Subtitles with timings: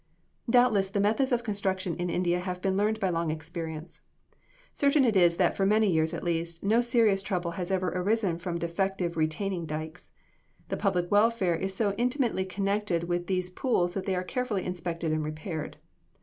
[0.49, 4.01] Doubtless the methods of construction in India have been learned by long experience.
[4.73, 8.39] Certain it is that for many years, at least, no serious trouble has ever arisen
[8.39, 10.11] from defective retaining dykes.
[10.69, 15.11] The public welfare is so intimately connected with these pools that they are carefully inspected
[15.11, 15.77] and repaired.